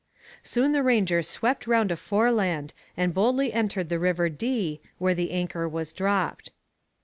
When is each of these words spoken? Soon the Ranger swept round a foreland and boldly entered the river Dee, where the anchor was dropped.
Soon 0.41 0.71
the 0.71 0.81
Ranger 0.81 1.21
swept 1.21 1.67
round 1.67 1.91
a 1.91 1.95
foreland 1.95 2.73
and 2.97 3.13
boldly 3.13 3.53
entered 3.53 3.89
the 3.89 3.99
river 3.99 4.29
Dee, 4.29 4.81
where 4.97 5.13
the 5.13 5.29
anchor 5.29 5.69
was 5.69 5.93
dropped. 5.93 6.49